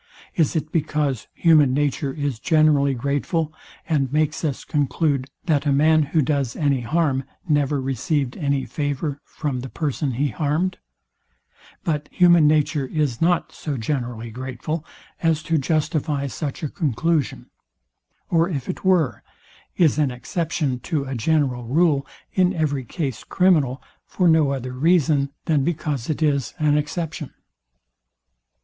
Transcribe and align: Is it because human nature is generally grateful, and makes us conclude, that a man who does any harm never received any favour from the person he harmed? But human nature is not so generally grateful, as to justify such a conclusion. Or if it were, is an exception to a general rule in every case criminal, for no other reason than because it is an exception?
Is 0.33 0.55
it 0.55 0.71
because 0.71 1.27
human 1.35 1.75
nature 1.75 2.11
is 2.11 2.39
generally 2.39 2.95
grateful, 2.95 3.53
and 3.87 4.11
makes 4.11 4.43
us 4.43 4.65
conclude, 4.65 5.29
that 5.45 5.67
a 5.67 5.71
man 5.71 6.01
who 6.01 6.23
does 6.23 6.55
any 6.55 6.81
harm 6.81 7.23
never 7.47 7.79
received 7.79 8.35
any 8.35 8.65
favour 8.65 9.21
from 9.23 9.59
the 9.59 9.69
person 9.69 10.13
he 10.13 10.29
harmed? 10.29 10.79
But 11.83 12.09
human 12.11 12.47
nature 12.47 12.87
is 12.87 13.21
not 13.21 13.51
so 13.51 13.77
generally 13.77 14.31
grateful, 14.31 14.83
as 15.21 15.43
to 15.43 15.59
justify 15.59 16.25
such 16.25 16.63
a 16.63 16.69
conclusion. 16.69 17.51
Or 18.27 18.49
if 18.49 18.67
it 18.67 18.83
were, 18.83 19.21
is 19.77 19.99
an 19.99 20.09
exception 20.09 20.79
to 20.79 21.03
a 21.03 21.13
general 21.13 21.65
rule 21.65 22.07
in 22.33 22.55
every 22.55 22.85
case 22.85 23.23
criminal, 23.23 23.83
for 24.07 24.27
no 24.27 24.49
other 24.51 24.73
reason 24.73 25.29
than 25.45 25.63
because 25.63 26.09
it 26.09 26.23
is 26.23 26.55
an 26.57 26.75
exception? 26.75 27.35